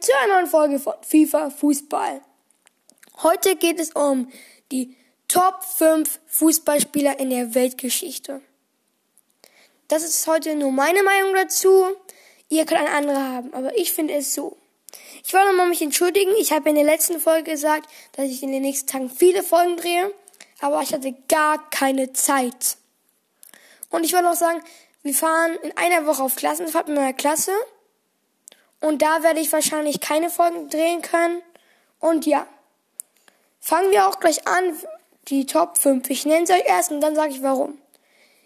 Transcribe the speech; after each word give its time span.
zu 0.00 0.12
einer 0.16 0.34
neuen 0.34 0.46
Folge 0.46 0.78
von 0.78 0.94
FIFA 1.02 1.50
Fußball. 1.50 2.22
Heute 3.22 3.56
geht 3.56 3.78
es 3.78 3.92
um 3.92 4.30
die 4.72 4.96
Top 5.28 5.62
5 5.62 6.20
Fußballspieler 6.26 7.18
in 7.18 7.30
der 7.30 7.54
Weltgeschichte. 7.54 8.40
Das 9.88 10.02
ist 10.02 10.26
heute 10.26 10.54
nur 10.54 10.72
meine 10.72 11.02
Meinung 11.02 11.34
dazu. 11.34 11.84
Ihr 12.48 12.64
könnt 12.64 12.80
eine 12.80 12.90
andere 12.90 13.18
haben, 13.18 13.54
aber 13.54 13.76
ich 13.76 13.92
finde 13.92 14.14
es 14.14 14.34
so. 14.34 14.56
Ich 15.24 15.34
wollte 15.34 15.48
nochmal 15.48 15.68
mich 15.68 15.82
entschuldigen. 15.82 16.32
Ich 16.38 16.52
habe 16.52 16.70
in 16.70 16.76
der 16.76 16.84
letzten 16.84 17.20
Folge 17.20 17.50
gesagt, 17.52 17.88
dass 18.12 18.26
ich 18.26 18.42
in 18.42 18.52
den 18.52 18.62
nächsten 18.62 18.88
Tagen 18.88 19.10
viele 19.10 19.42
Folgen 19.42 19.76
drehe, 19.76 20.12
aber 20.60 20.82
ich 20.82 20.92
hatte 20.92 21.14
gar 21.28 21.70
keine 21.70 22.12
Zeit. 22.12 22.76
Und 23.90 24.04
ich 24.04 24.12
wollte 24.12 24.30
auch 24.30 24.34
sagen, 24.34 24.62
wir 25.02 25.14
fahren 25.14 25.58
in 25.62 25.76
einer 25.76 26.06
Woche 26.06 26.22
auf 26.22 26.36
Klassenfahrt 26.36 26.88
mit 26.88 26.96
meiner 26.96 27.12
Klasse. 27.12 27.52
Und 28.80 29.02
da 29.02 29.22
werde 29.22 29.40
ich 29.40 29.52
wahrscheinlich 29.52 30.00
keine 30.00 30.30
Folgen 30.30 30.68
drehen 30.68 31.02
können. 31.02 31.42
Und 31.98 32.26
ja, 32.26 32.46
fangen 33.60 33.90
wir 33.90 34.08
auch 34.08 34.20
gleich 34.20 34.46
an, 34.46 34.76
die 35.28 35.46
Top 35.46 35.78
5. 35.78 36.08
Ich 36.08 36.24
nenne 36.24 36.46
sie 36.46 36.54
euch 36.54 36.66
erst 36.66 36.90
und 36.90 37.00
dann 37.00 37.14
sage 37.14 37.32
ich 37.32 37.42
warum. 37.42 37.78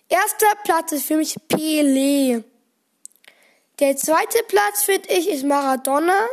Erster 0.08 0.54
Platz 0.64 0.92
ist 0.92 1.06
für 1.06 1.16
mich 1.16 1.36
Pelé. 1.48 2.42
Der 3.78 3.96
zweite 3.96 4.42
Platz, 4.48 4.84
finde 4.84 5.08
ich, 5.08 5.28
ist 5.28 5.44
Maradona. 5.44 6.26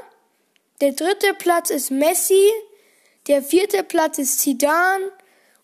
Der 0.81 0.91
dritte 0.93 1.33
Platz 1.35 1.69
ist 1.69 1.91
Messi. 1.91 2.51
Der 3.27 3.43
vierte 3.43 3.83
Platz 3.83 4.17
ist 4.17 4.39
Zidane. 4.39 5.11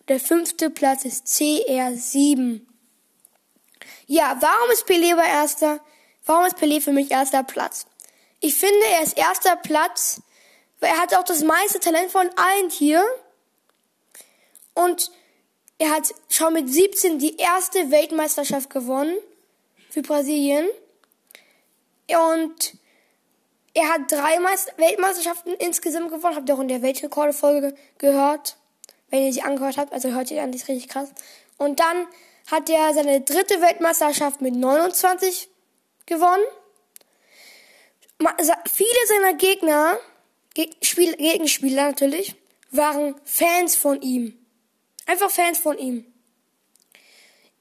Der 0.08 0.20
fünfte 0.20 0.70
Platz 0.70 1.06
ist 1.06 1.26
CR7. 1.26 2.62
Ja, 4.06 4.38
warum 4.40 4.72
ist 4.72 4.88
Pelé 4.88 5.16
bei 5.16 5.28
erster? 5.28 5.80
Warum 6.26 6.46
ist 6.46 6.58
Pelé 6.58 6.82
für 6.82 6.94
mich 6.94 7.12
erster 7.12 7.44
Platz? 7.44 7.87
Ich 8.40 8.56
finde, 8.56 8.86
er 8.94 9.04
ist 9.04 9.18
erster 9.18 9.56
Platz, 9.56 10.22
weil 10.80 10.92
er 10.92 11.00
hat 11.00 11.16
auch 11.16 11.24
das 11.24 11.44
meiste 11.44 11.80
Talent 11.80 12.12
von 12.12 12.30
allen 12.36 12.70
hier. 12.70 13.04
Und 14.74 15.12
er 15.80 15.92
hat 15.92 16.14
schon 16.30 16.54
mit 16.54 16.70
17 16.70 17.20
die 17.20 17.38
erste 17.38 17.92
Weltmeisterschaft 17.92 18.70
gewonnen 18.70 19.18
für 19.90 20.02
Brasilien. 20.02 20.68
Und 22.08 22.78
er 23.74 23.90
hat 23.90 24.12
drei 24.12 24.40
Weltmeisterschaften 24.78 25.54
insgesamt 25.54 26.12
gewonnen. 26.12 26.36
Habt 26.36 26.50
ihr 26.50 26.56
auch 26.56 26.60
in 26.60 26.68
der 26.68 26.82
Weltrekorde-Folge 26.82 27.76
gehört. 27.98 28.58
Wenn 29.10 29.24
ihr 29.24 29.34
sie 29.34 29.42
angehört 29.42 29.78
habt, 29.78 29.94
also 29.94 30.10
hört 30.10 30.32
ihr 30.32 30.44
an, 30.44 30.52
die 30.52 30.58
ist 30.58 30.68
richtig 30.68 30.90
krass. 30.90 31.10
Und 31.58 31.80
dann 31.80 32.08
hat 32.52 32.70
er 32.70 32.94
seine 32.94 33.22
dritte 33.22 33.62
Weltmeisterschaft 33.62 34.42
mit 34.42 34.56
29 34.56 35.50
gewonnen 36.06 36.44
viele 38.20 39.08
seiner 39.08 39.34
Gegner, 39.36 39.98
Gegenspieler 40.54 41.88
natürlich, 41.88 42.36
waren 42.72 43.16
Fans 43.24 43.76
von 43.76 44.02
ihm. 44.02 44.38
Einfach 45.06 45.30
Fans 45.30 45.60
von 45.60 45.78
ihm. 45.78 46.06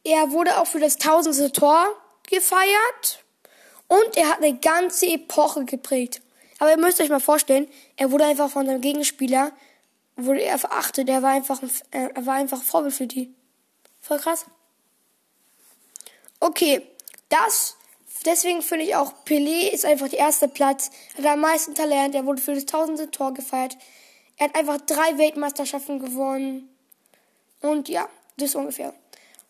Er 0.05 0.31
wurde 0.31 0.59
auch 0.59 0.67
für 0.67 0.81
das 0.81 0.99
tausendste 0.99 1.53
Tor 1.53 1.87
gefeiert 2.29 3.25
und 3.89 4.17
er 4.17 4.29
hat 4.31 4.39
eine 4.39 4.57
ganze 4.59 5.07
Epoche 5.07 5.65
geprägt. 5.65 6.23
Aber 6.59 6.71
ihr 6.71 6.79
müsst 6.79 7.01
euch 7.01 7.09
mal 7.09 7.21
vorstellen, 7.21 7.69
er 7.97 8.11
wurde 8.11 8.25
einfach 8.25 8.51
von 8.51 8.67
seinem 8.67 8.81
Gegenspieler, 8.81 9.53
wurde 10.17 10.43
er 10.43 10.59
verachtet. 10.59 11.09
Er 11.09 11.23
war 11.23 11.31
einfach, 11.31 11.63
äh, 11.91 12.09
er 12.15 12.27
war 12.27 12.35
einfach 12.35 12.63
Vorbild 12.63 12.95
für 12.95 13.07
die. 13.07 13.35
Voll 14.01 14.19
krass. 14.19 14.47
Okay, 16.41 16.87
das 17.29 17.76
Deswegen 18.27 18.61
finde 18.61 18.85
ich 18.85 18.97
auch, 18.97 19.13
Pelé 19.25 19.71
ist 19.73 19.87
einfach 19.87 20.09
der 20.09 20.19
erste 20.19 20.49
Platz. 20.49 20.91
Er 21.17 21.25
hat 21.25 21.33
am 21.33 21.41
meisten 21.41 21.75
Talent. 21.75 22.15
Er 22.15 22.27
wurde 22.27 22.43
für 22.43 22.55
das 22.55 22.67
tausendste 22.67 23.11
Tor 23.11 23.33
gefeiert. 23.33 23.79
Er 24.37 24.49
hat 24.49 24.57
einfach 24.57 24.79
drei 24.79 25.17
Weltmeisterschaften 25.17 26.01
gewonnen. 26.01 26.69
Und 27.63 27.89
ja, 27.89 28.09
das 28.37 28.55
ungefähr. 28.55 28.93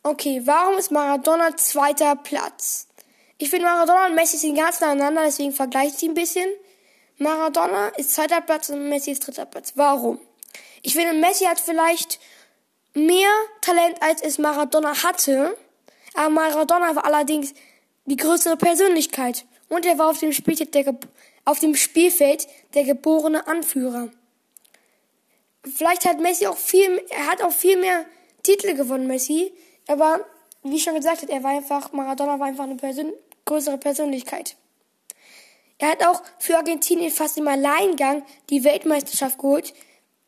Okay, 0.03 0.43
warum 0.45 0.79
ist 0.79 0.93
Maradona 0.93 1.57
zweiter 1.57 2.15
Platz? 2.17 2.87
Ich 3.39 3.51
finde 3.51 3.67
Maradona 3.67 4.07
und 4.07 4.15
Messi 4.15 4.37
sind 4.37 4.55
ganz 4.55 4.81
nah 4.81 4.93
aneinander, 4.93 5.25
deswegen 5.25 5.53
vergleiche 5.53 5.89
ich 5.89 5.95
sie 5.95 6.09
ein 6.09 6.15
bisschen. 6.15 6.49
Maradona 7.19 7.89
ist 7.97 8.15
zweiter 8.15 8.41
Platz 8.41 8.69
und 8.69 8.89
Messi 8.89 9.11
ist 9.11 9.27
dritter 9.27 9.47
Platz. 9.47 9.73
Warum? 9.75 10.21
Ich 10.83 10.95
finde, 10.95 11.15
Messi 11.15 11.45
hat 11.45 11.59
vielleicht 11.59 12.21
mehr 12.95 13.29
Talent, 13.61 14.01
als 14.01 14.23
es 14.23 14.39
Maradona 14.39 15.03
hatte. 15.03 15.57
Aber 16.15 16.31
Maradona 16.31 16.95
war 16.95 17.05
allerdings 17.05 17.53
die 18.07 18.17
größere 18.17 18.57
Persönlichkeit 18.57 19.45
und 19.69 19.85
er 19.85 19.99
war 19.99 20.11
auf 20.11 20.19
dem 20.19 20.33
Spielfeld 20.33 20.75
der, 20.75 20.95
auf 21.45 21.59
dem 21.59 21.75
Spielfeld 21.75 22.47
der 22.75 22.85
geborene 22.85 23.47
Anführer. 23.47 24.11
Vielleicht 25.65 26.05
hat 26.05 26.21
Messi 26.21 26.47
auch 26.47 26.57
viel, 26.57 27.05
er 27.11 27.27
hat 27.27 27.43
auch 27.43 27.53
viel 27.53 27.79
mehr 27.79 28.07
Titel 28.43 28.75
gewonnen, 28.75 29.07
Messi, 29.07 29.53
aber 29.89 30.25
wie 30.63 30.79
schon 30.79 30.95
gesagt 30.95 31.23
habe, 31.23 31.33
er 31.33 31.43
war 31.43 31.51
einfach, 31.51 31.93
Maradona 31.93 32.39
war 32.39 32.47
einfach 32.47 32.65
eine 32.65 32.77
Persön 32.77 33.13
größere 33.45 33.79
Persönlichkeit. 33.79 34.57
Er 35.79 35.91
hat 35.91 36.07
auch 36.07 36.23
für 36.39 36.57
Argentinien 36.57 37.11
fast 37.11 37.37
im 37.39 37.49
Alleingang 37.49 38.25
die 38.51 38.65
Weltmeisterschaft 38.65 39.39
geholt 39.39 39.75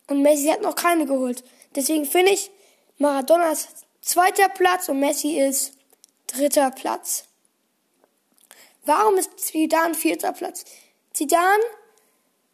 und 0.07 0.21
Messi 0.21 0.47
hat 0.47 0.61
noch 0.61 0.75
keine 0.75 1.05
geholt. 1.05 1.43
Deswegen 1.75 2.05
finde 2.05 2.31
ich, 2.31 2.51
Maradona 2.97 3.51
ist 3.51 3.85
zweiter 4.01 4.49
Platz 4.49 4.89
und 4.89 4.99
Messi 4.99 5.39
ist 5.39 5.73
dritter 6.27 6.71
Platz. 6.71 7.28
Warum 8.89 9.17
ist 9.17 9.39
Zidane 9.39 9.93
vierter 9.93 10.33
Platz? 10.33 10.65
Zidane 11.13 11.61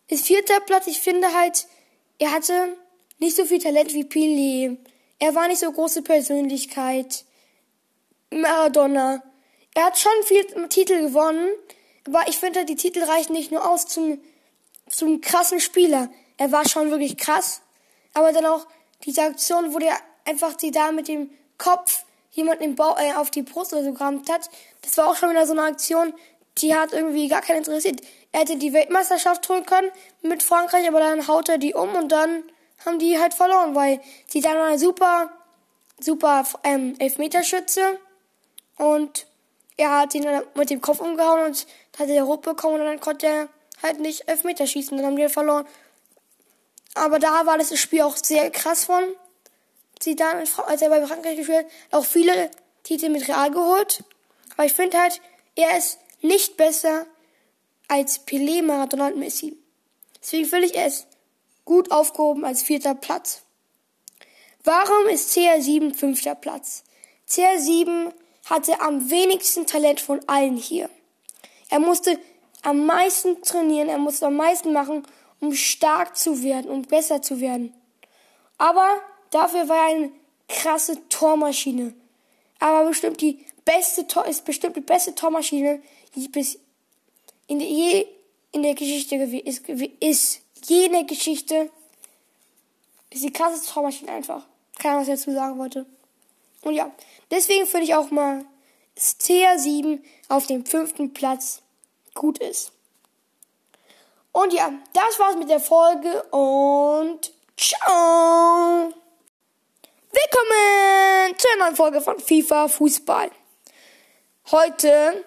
ist 0.09 0.25
vierter 0.25 0.59
Platz. 0.59 0.85
Ich 0.85 0.99
finde 0.99 1.33
halt, 1.33 1.65
er 2.19 2.31
hatte 2.31 2.75
nicht 3.19 3.37
so 3.37 3.45
viel 3.45 3.59
Talent 3.59 3.93
wie 3.93 4.03
Pelé. 4.03 4.75
Er 5.17 5.33
war 5.33 5.47
nicht 5.47 5.61
so 5.61 5.71
große 5.71 6.01
Persönlichkeit. 6.01 7.23
Maradona. 8.31 9.23
Er 9.75 9.85
hat 9.85 9.97
schon 9.97 10.11
viel 10.25 10.43
Titel 10.67 11.07
gewonnen, 11.07 11.47
aber 12.05 12.27
ich 12.27 12.37
finde, 12.37 12.65
die 12.65 12.75
Titel 12.75 13.03
reichen 13.03 13.31
nicht 13.31 13.53
nur 13.53 13.65
aus 13.65 13.87
zum, 13.87 14.19
zum 14.89 15.21
krassen 15.21 15.61
Spieler. 15.61 16.09
Er 16.35 16.51
war 16.51 16.67
schon 16.67 16.91
wirklich 16.91 17.15
krass, 17.15 17.61
aber 18.13 18.33
dann 18.33 18.45
auch 18.45 18.67
diese 19.05 19.21
Aktion, 19.21 19.73
wo 19.73 19.79
der 19.79 19.97
einfach 20.25 20.53
die 20.55 20.71
da 20.71 20.91
mit 20.91 21.07
dem 21.07 21.29
Kopf 21.57 22.04
jemand 22.35 22.61
im 22.61 22.75
Bau, 22.75 22.95
äh, 22.97 23.13
auf 23.13 23.31
die 23.31 23.41
Brust 23.41 23.73
oder 23.73 23.83
so 23.83 23.93
gerammt 23.93 24.29
hat. 24.29 24.49
Das 24.81 24.95
war 24.97 25.09
auch 25.09 25.15
schon 25.15 25.31
wieder 25.31 25.47
so 25.47 25.53
eine 25.53 25.63
Aktion, 25.63 26.13
die 26.59 26.75
hat 26.75 26.93
irgendwie 26.93 27.27
gar 27.27 27.41
keinen 27.41 27.59
interessiert. 27.59 28.01
Er 28.31 28.41
hätte 28.41 28.57
die 28.57 28.73
Weltmeisterschaft 28.73 29.47
holen 29.49 29.65
können 29.65 29.91
mit 30.21 30.43
Frankreich, 30.43 30.87
aber 30.87 30.99
dann 30.99 31.27
haut 31.27 31.49
er 31.49 31.57
die 31.57 31.73
um 31.73 31.95
und 31.95 32.11
dann 32.11 32.43
haben 32.85 32.99
die 32.99 33.19
halt 33.19 33.33
verloren, 33.33 33.73
weil 33.73 34.01
sie 34.27 34.41
dann 34.41 34.57
eine 34.57 34.77
super, 34.77 35.31
super 35.99 36.45
ähm, 36.63 36.95
Elfmeterschütze 36.99 37.99
und 38.77 39.25
er 39.77 39.99
hat 39.99 40.13
ihn 40.13 40.27
mit 40.55 40.69
dem 40.69 40.81
Kopf 40.81 40.99
umgehauen 40.99 41.45
und 41.45 41.65
hat 41.97 42.09
er 42.09 42.23
rot 42.23 42.41
bekommen 42.41 42.75
und 42.75 42.85
dann 42.85 42.99
konnte 42.99 43.27
er 43.27 43.49
halt 43.81 43.99
nicht 43.99 44.27
Elfmeter 44.27 44.67
schießen, 44.67 44.97
dann 44.97 45.05
haben 45.05 45.15
die 45.15 45.29
verloren. 45.29 45.65
Aber 46.95 47.19
da 47.19 47.45
war 47.45 47.57
das 47.57 47.77
Spiel 47.77 48.01
auch 48.01 48.15
sehr 48.15 48.49
krass 48.51 48.85
von 48.85 49.03
sie 50.01 50.15
dann, 50.15 50.37
als 50.37 50.81
er 50.81 50.89
bei 50.89 51.05
Frankreich 51.05 51.37
gespielt 51.37 51.65
hat, 51.65 51.71
auch 51.91 52.05
viele 52.05 52.51
Titel 52.83 53.09
mit 53.09 53.27
Real 53.27 53.51
geholt. 53.51 54.03
Aber 54.55 54.65
ich 54.65 54.73
finde 54.73 54.99
halt, 54.99 55.21
er 55.55 55.77
ist 55.77 55.99
nicht 56.21 56.57
besser 56.57 57.05
als 57.87 58.25
Pelé, 58.25 58.61
Maradona 58.61 59.07
und 59.07 59.17
Messi. 59.17 59.57
Deswegen 60.21 60.45
finde 60.45 60.67
ich 60.67 60.77
es 60.77 61.05
gut 61.65 61.91
aufgehoben 61.91 62.45
als 62.45 62.63
vierter 62.63 62.95
Platz. 62.95 63.43
Warum 64.63 65.07
ist 65.07 65.35
CR7 65.35 65.93
fünfter 65.93 66.35
Platz? 66.35 66.83
CR7 67.29 68.11
hatte 68.45 68.81
am 68.81 69.09
wenigsten 69.09 69.65
Talent 69.65 69.99
von 69.99 70.19
allen 70.27 70.57
hier. 70.57 70.89
Er 71.69 71.79
musste 71.79 72.19
am 72.61 72.85
meisten 72.85 73.41
trainieren, 73.41 73.89
er 73.89 73.97
musste 73.97 74.27
am 74.27 74.35
meisten 74.35 74.73
machen, 74.73 75.05
um 75.39 75.53
stark 75.53 76.17
zu 76.17 76.43
werden, 76.43 76.69
um 76.69 76.83
besser 76.83 77.21
zu 77.21 77.39
werden. 77.39 77.73
Aber 78.57 78.99
Dafür 79.35 79.67
war 79.67 79.89
er 79.89 79.95
eine 79.95 80.11
krasse 80.47 81.09
Tormaschine. 81.09 81.93
Aber 82.59 82.87
bestimmt 82.87 83.19
die 83.19 83.45
beste 83.65 84.07
Tor 84.07 84.25
ist 84.25 84.45
bestimmt 84.45 84.77
die 84.77 84.81
beste 84.81 85.13
Tormaschine, 85.13 85.83
die 86.15 86.29
bis 86.29 86.57
in 87.47 87.59
der, 87.59 87.67
je, 87.67 88.07
in 88.53 88.63
der 88.63 88.75
Geschichte 88.75 89.17
ist, 89.17 89.67
ist. 89.99 90.41
Jene 90.67 91.05
Geschichte 91.05 91.69
ist 93.09 93.25
die 93.25 93.33
krasseste 93.33 93.73
Tormaschine 93.73 94.09
einfach. 94.09 94.47
Keine 94.79 94.95
Ahnung, 94.95 95.01
was 95.01 95.13
ich 95.13 95.25
dazu 95.25 95.37
sagen 95.37 95.59
wollte. 95.59 95.85
Und 96.61 96.73
ja, 96.73 96.89
deswegen 97.29 97.67
finde 97.67 97.87
ich 97.87 97.93
auch 97.93 98.11
mal, 98.11 98.45
dass 98.95 99.19
CR7 99.19 99.99
auf 100.29 100.47
dem 100.47 100.65
fünften 100.65 101.13
Platz 101.13 101.61
gut 102.13 102.37
ist. 102.37 102.71
Und 104.31 104.53
ja, 104.53 104.71
das 104.93 105.19
war's 105.19 105.35
mit 105.35 105.49
der 105.49 105.59
Folge 105.59 106.23
und 106.31 107.33
ciao! 107.57 108.93
Willkommen 110.15 111.37
zu 111.37 111.47
einer 111.49 111.65
neuen 111.65 111.75
Folge 111.75 111.99
von 111.99 112.17
FIFA 112.17 112.69
Fußball. 112.69 113.29
Heute 114.49 115.25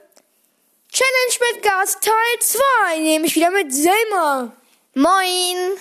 Challenge 0.90 1.52
mit 1.52 1.62
Gas 1.62 1.98
Teil 2.00 2.38
2, 2.40 2.98
nämlich 3.00 3.36
wieder 3.36 3.50
mit 3.50 3.70
Selma. 3.70 4.50
Moin! 4.94 5.76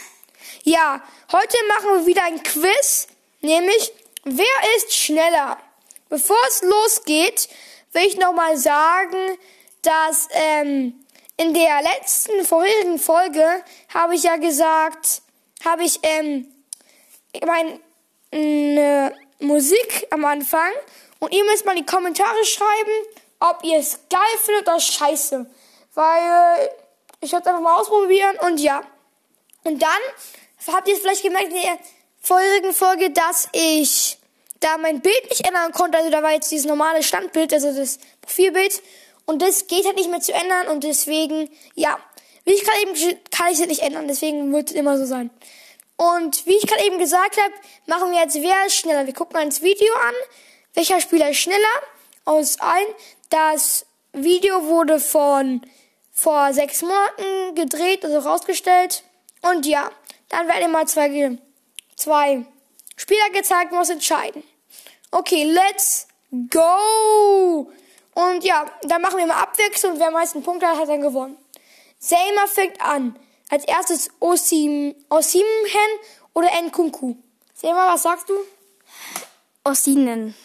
Ja, 0.64 1.02
heute 1.32 1.58
machen 1.70 2.00
wir 2.00 2.06
wieder 2.06 2.26
ein 2.26 2.44
Quiz, 2.44 3.08
nämlich 3.40 3.94
wer 4.26 4.76
ist 4.76 4.94
schneller? 4.94 5.58
Bevor 6.10 6.40
es 6.50 6.64
losgeht, 6.64 7.48
will 7.94 8.08
ich 8.08 8.18
nochmal 8.18 8.58
sagen, 8.58 9.38
dass 9.84 10.28
ähm, 10.32 11.06
in 11.38 11.54
der 11.54 11.82
letzten 11.82 12.44
vorherigen 12.44 13.00
Folge 13.00 13.64
habe 13.94 14.16
ich 14.16 14.24
ja 14.24 14.36
gesagt, 14.36 15.22
habe 15.64 15.84
ich 15.86 15.98
ähm, 16.04 16.54
meine 18.32 19.14
Musik 19.40 20.08
am 20.12 20.26
Anfang 20.26 20.72
und 21.20 21.34
ihr 21.34 21.44
müsst 21.46 21.66
mal 21.66 21.78
in 21.78 21.86
die 21.86 21.92
Kommentare 21.92 22.44
schreiben, 22.46 22.92
ob 23.40 23.64
ihr 23.64 23.78
es 23.78 24.00
geil 24.10 24.22
findet 24.44 24.68
oder 24.68 24.80
scheiße. 24.80 25.46
Weil 25.94 26.60
äh, 26.60 26.70
ich 27.22 27.32
werde 27.32 27.44
es 27.44 27.48
einfach 27.48 27.62
mal 27.62 27.80
ausprobieren 27.80 28.38
und 28.42 28.60
ja. 28.60 28.84
Und 29.64 29.82
dann 29.82 30.74
habt 30.74 30.88
ihr 30.88 30.94
es 30.94 31.02
vielleicht 31.02 31.24
gemerkt 31.24 31.48
in 31.48 31.62
der 31.62 31.78
vorherigen 32.22 32.74
Folge, 32.74 33.10
dass 33.12 33.50
ich 33.54 34.18
da 34.60 34.78
mein 34.78 35.02
Bild 35.02 35.30
nicht 35.30 35.46
ändern 35.46 35.72
konnte. 35.72 35.98
Also 35.98 36.10
da 36.10 36.24
war 36.24 36.32
jetzt 36.32 36.52
dieses 36.52 36.66
normale 36.66 37.04
Standbild, 37.04 37.54
also 37.54 37.74
das 37.74 38.00
Profilbild. 38.22 38.82
Und 39.26 39.42
das 39.42 39.68
geht 39.68 39.86
halt 39.86 39.98
nicht 39.98 40.10
mehr 40.10 40.22
zu 40.22 40.34
ändern 40.34 40.68
und 40.70 40.84
deswegen, 40.86 41.50
ja, 41.76 42.00
wie 42.46 42.54
ich 42.54 42.64
gerade 42.64 42.82
eben, 42.82 43.20
kann 43.30 43.52
ich 43.52 43.60
es 43.60 43.68
nicht 43.68 43.82
ändern, 43.82 44.08
deswegen 44.08 44.54
wird 44.54 44.70
es 44.70 44.76
immer 44.76 44.98
so 44.98 45.06
sein. 45.06 45.30
Und 45.98 46.46
wie 46.46 46.56
ich 46.56 46.68
gerade 46.68 46.86
eben 46.86 47.00
gesagt 47.00 47.38
habe, 47.38 47.54
machen 47.88 48.12
wir 48.12 48.22
jetzt 48.22 48.36
wer 48.36 48.66
ist 48.68 48.76
schneller. 48.76 49.06
Wir 49.08 49.14
gucken 49.14 49.42
uns 49.42 49.56
das 49.56 49.64
Video 49.64 49.94
an, 49.96 50.14
welcher 50.74 51.02
Spieler 51.02 51.32
ist 51.32 51.40
schneller 51.40 51.82
aus 52.26 52.60
allen. 52.60 52.88
Das 53.30 53.86
Video 54.14 54.66
wurde 54.66 55.00
von 55.00 55.62
vor 56.14 56.54
sechs 56.54 56.82
Monaten 56.82 57.56
gedreht, 57.56 58.06
also 58.06 58.20
rausgestellt. 58.20 59.04
Und 59.42 59.66
ja, 59.66 59.92
dann 60.30 60.48
werden 60.48 60.66
immer 60.66 60.86
zwei, 60.86 61.38
zwei 61.96 62.46
Spieler 62.96 63.30
gezeigt, 63.34 63.72
muss 63.72 63.90
entscheiden. 63.90 64.44
Okay, 65.12 65.46
let's 65.46 66.08
go! 66.50 67.72
Und 68.14 68.44
ja, 68.44 68.66
dann 68.84 69.02
machen 69.02 69.20
wir 69.20 69.28
mal 69.28 69.42
Abwechslung 69.42 70.00
wer 70.00 70.08
am 70.08 70.14
meisten 70.14 70.44
Punkte 70.44 70.68
hat, 70.68 70.80
hat 70.80 70.90
dann 70.90 71.02
gewonnen. 71.02 71.38
Selma 72.00 72.48
fängt 72.48 72.82
an. 72.82 73.18
Als 73.50 73.64
erstes 73.66 74.10
Osim, 74.20 74.94
Osimhen 75.10 76.00
oder 76.34 76.50
Nkunku. 76.62 77.16
Selma, 77.54 77.94
was 77.94 78.04
sagst 78.04 78.28
du? 78.30 78.34
Osinen. 79.64 80.36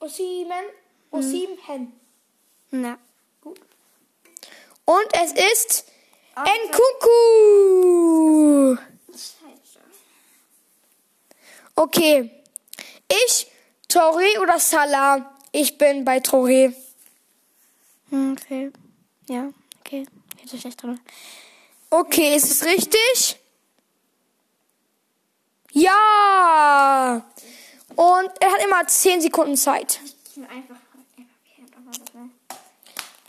Osimen? 0.00 0.64
Osimhen. 1.10 1.92
Na. 2.70 2.98
Gut. 3.40 3.58
Und 4.84 5.06
es 5.12 5.32
ist 5.32 5.84
Nkunku. 6.36 7.08
Okay. 11.74 12.30
Ich, 13.08 13.50
Torre 13.88 14.40
oder 14.40 14.58
Salah? 14.58 15.34
Ich 15.52 15.78
bin 15.78 16.04
bei 16.04 16.20
Torre. 16.20 16.74
Hm, 18.10 18.32
Okay. 18.32 18.70
Ja, 19.28 19.50
okay. 19.80 20.06
Ist 20.42 20.58
schlecht 20.60 20.82
dran. 20.82 20.98
Okay, 21.90 22.36
ist 22.36 22.50
es 22.50 22.64
richtig? 22.64 23.38
Ja! 25.72 27.24
Und 27.96 28.30
er 28.40 28.52
hat 28.52 28.62
immer 28.62 28.86
10 28.86 29.20
Sekunden 29.22 29.56
Zeit. 29.56 30.00
Einfach. 30.36 30.76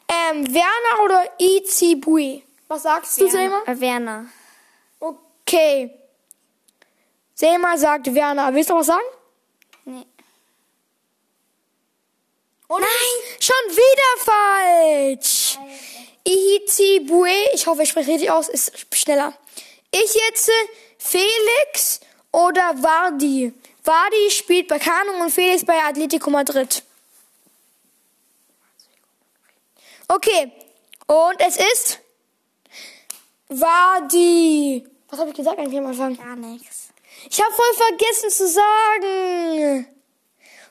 Ähm, 0.09 0.53
Werner 0.53 1.03
oder 1.03 1.29
Izibue? 1.39 2.41
Was 2.67 2.83
sagst 2.83 3.19
du, 3.19 3.29
Selma? 3.29 3.61
Äh, 3.65 3.79
Werner. 3.79 4.25
Okay. 4.99 5.91
Selma 7.33 7.77
sagt 7.77 8.13
Werner. 8.13 8.53
Willst 8.53 8.69
du 8.69 8.75
was 8.75 8.87
sagen? 8.87 9.05
Nee. 9.85 10.05
Und 12.67 12.81
Nein! 12.81 12.87
Schon 13.49 13.75
wieder 13.75 15.17
falsch! 15.17 15.57
Izibue, 16.23 17.33
ich 17.55 17.65
hoffe, 17.65 17.81
ich 17.81 17.89
spreche 17.89 18.11
richtig 18.11 18.29
aus, 18.29 18.47
ist 18.47 18.85
schneller. 18.93 19.33
Ich 19.89 20.13
jetzt 20.13 20.51
Felix 20.99 21.99
oder 22.31 22.75
Vardy? 22.75 23.51
Vardy 23.83 24.29
spielt 24.29 24.67
bei 24.67 24.77
Kanung 24.77 25.21
und 25.21 25.31
Felix 25.31 25.65
bei 25.65 25.81
Atletico 25.83 26.29
Madrid. 26.29 26.83
Okay, 30.07 30.51
und 31.07 31.39
es 31.39 31.57
ist 31.57 31.99
Vardy. 33.47 34.85
Was 35.09 35.19
habe 35.19 35.31
ich 35.31 35.35
gesagt 35.35 35.57
eigentlich 35.57 35.79
am 35.79 35.87
Anfang? 35.87 36.15
Gar 36.15 36.35
nichts. 36.35 36.89
Ich 37.27 37.41
habe 37.41 37.51
voll 37.51 37.73
vergessen 37.73 38.29
zu 38.29 38.47
sagen. 38.47 39.98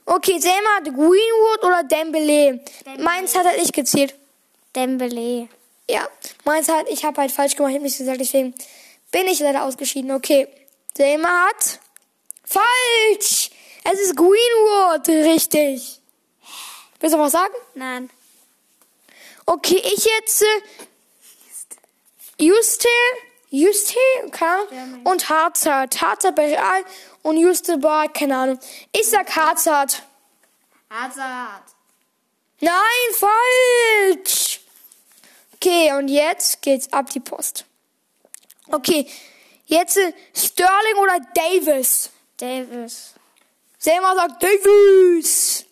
Okay, 0.08 0.38
Selma 0.38 0.76
hat 0.76 0.84
Greenwood 0.84 1.64
oder 1.64 1.84
Dembele. 1.84 2.60
Dembele. 2.84 3.04
Meins 3.04 3.36
hat 3.36 3.44
halt 3.44 3.58
nicht 3.58 3.74
gezählt. 3.74 4.14
Dembele. 4.74 5.48
Ja, 5.88 6.08
meins 6.44 6.68
hat, 6.68 6.88
ich 6.88 7.04
habe 7.04 7.20
halt 7.20 7.30
falsch 7.30 7.56
gemacht, 7.56 7.70
ich 7.70 7.76
habe 7.76 7.84
nichts 7.84 7.98
gesagt, 7.98 8.20
deswegen 8.20 8.54
bin 9.10 9.26
ich 9.26 9.40
leider 9.40 9.64
ausgeschieden. 9.64 10.10
Okay, 10.12 10.48
Selma 10.96 11.28
hat 11.28 11.80
falsch. 12.44 13.50
Es 13.84 14.00
ist 14.00 14.16
Greenwood, 14.16 15.08
richtig. 15.08 16.00
Willst 17.00 17.14
du 17.14 17.18
was 17.18 17.32
sagen? 17.32 17.54
Nein. 17.74 18.10
Okay, 19.44 19.80
ich 19.82 20.04
jetzt 20.04 20.42
äh, 20.42 20.62
Juste, 22.40 22.88
Juste, 23.50 23.96
okay, 24.26 25.00
und 25.04 25.28
Hazard. 25.28 26.00
Hazard 26.02 26.34
bei 26.34 26.48
Real 26.48 26.84
und 27.22 27.38
Juste 27.38 27.78
bei, 27.78 28.08
keine 28.08 28.36
Ahnung. 28.36 28.58
Ich 28.92 29.08
sag 29.08 29.34
Hazard. 29.34 30.02
Hazard. 30.90 31.62
Nein, 32.60 33.14
falsch. 33.14 34.60
Okay, 35.54 35.92
und 35.94 36.08
jetzt 36.08 36.60
geht's 36.60 36.92
ab 36.92 37.08
die 37.10 37.20
Post. 37.20 37.64
Okay, 38.70 39.08
jetzt 39.66 39.98
Sterling 40.34 40.96
oder 41.00 41.18
Davis? 41.34 42.10
Davis. 42.36 43.14
Selma 43.78 44.14
sagt 44.14 44.42
Davis. 44.42 45.64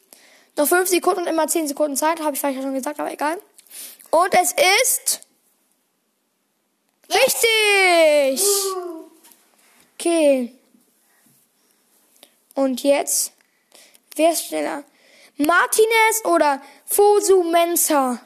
Noch 0.57 0.67
5 0.67 0.89
Sekunden 0.89 1.21
und 1.21 1.27
immer 1.27 1.47
10 1.47 1.69
Sekunden 1.69 1.97
Zeit, 1.97 2.21
habe 2.21 2.35
ich 2.35 2.41
vielleicht 2.41 2.63
schon 2.63 2.73
gesagt, 2.73 2.99
aber 2.99 3.13
egal. 3.13 3.39
Und 4.11 4.33
es 4.33 4.55
ist 4.83 5.21
richtig. 7.09 8.47
Okay. 9.95 10.53
Und 12.55 12.83
jetzt, 12.83 13.33
wer 14.15 14.33
ist 14.33 14.47
schneller? 14.47 14.85
Martinez 15.37 16.25
oder 16.25 16.63
Fosu 16.87 17.43
Mensa? 17.43 18.21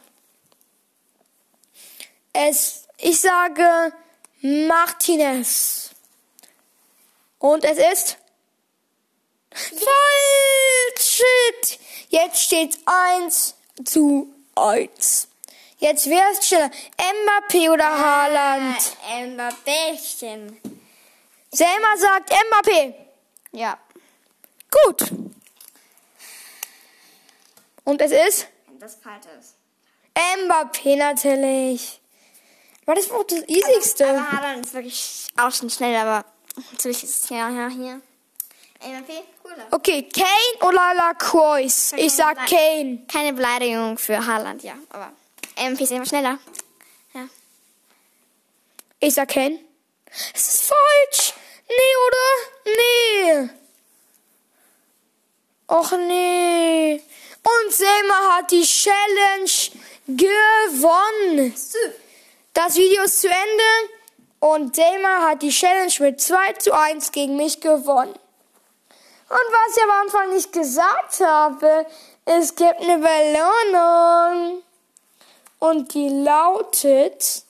Es, 2.33 2.87
ich 2.99 3.21
sage 3.21 3.93
Martinez. 4.41 5.91
Und 7.39 7.65
es 7.65 7.79
ist 7.79 8.19
falsch. 9.53 9.81
Shit. 11.01 11.79
Jetzt 12.11 12.43
steht 12.43 12.79
1 12.85 13.55
zu 13.85 14.33
1. 14.55 15.29
Jetzt 15.81 16.07
ist 16.33 16.47
schneller? 16.47 16.71
Mbappé 16.99 17.71
oder 17.71 17.87
Haaland? 17.87 18.77
Äh, 19.11 19.27
Mbappéchen. 19.27 20.59
Selma 21.51 21.97
sagt 21.97 22.31
Mbappé. 22.31 22.95
Ja. 23.53 23.79
Gut. 24.71 25.11
Und 27.85 28.03
es 28.03 28.13
ist 28.13 28.47
Das 28.79 28.97
falsch 28.97 29.25
ist. 29.41 29.55
Mbappé 30.15 30.97
natürlich. 30.97 31.99
War 32.85 32.95
das 32.95 33.11
auch 33.11 33.25
das 33.25 33.43
easigste? 33.49 34.07
Aber 34.07 34.33
Haaland 34.33 34.67
ist 34.67 34.75
wirklich 34.75 35.29
auch 35.39 35.51
schon 35.51 35.71
schnell, 35.71 35.97
aber 35.97 36.27
natürlich 36.73 37.05
ist 37.05 37.25
es 37.25 37.31
ja, 37.31 37.49
ja, 37.49 37.69
hier. 37.69 38.03
Mbappé, 38.85 39.23
cooler. 39.43 39.67
Okay, 39.71 40.03
Kane 40.03 40.69
oder 40.69 40.95
Lacroix? 40.95 41.95
Ich 41.97 42.13
sag 42.13 42.37
Kane. 42.47 43.07
Keine 43.11 43.33
Beleidigung 43.33 43.97
für 43.97 44.27
Haaland, 44.27 44.63
ja, 44.63 44.75
aber 44.91 45.13
Mbappé 45.61 45.83
ist 45.83 45.93
immer 45.93 46.07
schneller. 46.07 46.39
Ja. 47.13 47.29
Ich 48.99 49.15
sag 49.15 49.29
Kane. 49.29 49.59
Es 50.35 50.55
ist 50.55 50.63
falsch. 50.65 51.35
Nee, 51.69 51.97
oder? 52.07 52.27
Nee. 52.77 53.51
Och 55.69 55.93
nee. 55.99 57.03
Und 57.43 57.73
Selma 57.73 58.37
hat 58.37 58.51
die 58.51 58.63
Challenge 58.63 59.51
gewonnen. 60.09 61.55
Das 62.55 62.77
Video 62.77 63.03
ist 63.05 63.21
zu 63.21 63.29
Ende 63.29 63.91
und 64.41 64.75
Selma 64.75 65.29
hat 65.29 65.43
die 65.43 65.51
Challenge 65.51 65.93
mit 66.01 66.21
2 66.21 66.55
zu 66.55 66.73
1 66.73 67.13
gegen 67.13 67.37
mich 67.37 67.61
gewonnen. 67.61 68.15
Und 69.29 69.53
was 69.53 69.77
ich 69.77 69.83
am 69.85 69.91
Anfang 69.91 70.31
nicht 70.35 70.53
gesagt 70.53 71.21
habe, 71.21 71.87
es 72.25 72.57
gibt 72.57 72.81
eine 72.81 72.99
Belohnung. 72.99 74.63
Und 75.61 75.95
die 75.95 76.09
lautet 76.09 77.45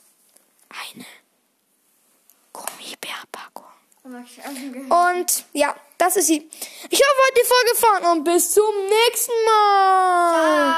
eine 0.69 1.07
Gummibärpackung. 2.53 3.65
Und 4.89 5.45
ja, 5.53 5.75
das 5.97 6.17
ist 6.17 6.27
sie. 6.27 6.51
Ich 6.91 7.01
hoffe, 7.01 7.21
euch 7.21 7.29
hat 7.29 7.37
die 7.37 7.47
Folge 7.47 7.71
gefallen 7.71 8.19
und 8.19 8.25
bis 8.25 8.51
zum 8.53 8.75
nächsten 8.89 9.45
Mal. 9.47 10.61